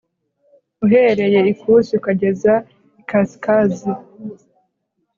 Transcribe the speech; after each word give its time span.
uhereye 0.85 1.39
ikusi 1.51 1.91
ukageza 1.99 2.53
ikasikazi 3.01 3.89